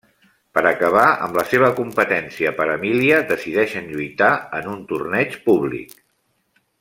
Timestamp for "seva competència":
1.49-2.53